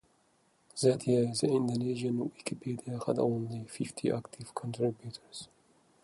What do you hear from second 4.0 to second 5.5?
active contributors.